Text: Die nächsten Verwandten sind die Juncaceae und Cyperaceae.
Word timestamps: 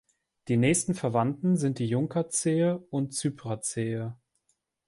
Die 0.47 0.57
nächsten 0.57 0.95
Verwandten 0.95 1.57
sind 1.57 1.77
die 1.77 1.85
Juncaceae 1.85 2.79
und 2.89 3.13
Cyperaceae. 3.13 4.15